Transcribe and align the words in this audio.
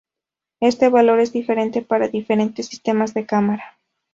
Este 0.61 0.89
valor 0.89 1.19
es 1.19 1.31
diferente 1.31 1.83
para 1.83 2.07
diferentes 2.07 2.65
sistemas 2.65 3.13
de 3.13 3.27
cámara. 3.27 3.77